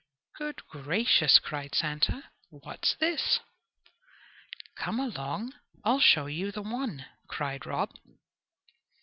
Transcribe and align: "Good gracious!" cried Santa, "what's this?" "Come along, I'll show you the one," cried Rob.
"Good 0.35 0.65
gracious!" 0.65 1.37
cried 1.37 1.75
Santa, 1.75 2.31
"what's 2.49 2.95
this?" 2.95 3.39
"Come 4.75 4.99
along, 4.99 5.53
I'll 5.83 5.99
show 5.99 6.25
you 6.25 6.51
the 6.51 6.63
one," 6.63 7.05
cried 7.27 7.67
Rob. 7.67 7.91